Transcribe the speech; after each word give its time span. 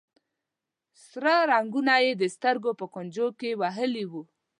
سره 1.07 1.33
رنګونه 1.51 1.93
یې 2.03 2.11
د 2.21 2.23
سترګو 2.35 2.71
په 2.79 2.85
کونجونو 2.93 3.37
کې 3.39 3.57
وهلي 3.61 4.05
وي. 4.11 4.23